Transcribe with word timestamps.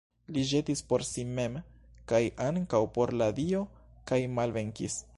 Li 0.35 0.45
ĵetis 0.51 0.79
por 0.93 1.05
si 1.09 1.25
mem 1.41 1.59
kaj 2.13 2.23
ankaŭ 2.49 2.83
por 2.99 3.17
la 3.23 3.31
dio 3.41 3.65
kaj 4.13 4.25
malvenkis. 4.39 5.03